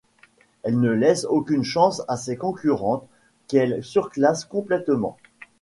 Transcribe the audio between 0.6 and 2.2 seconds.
Elle ne laisse aucune chance à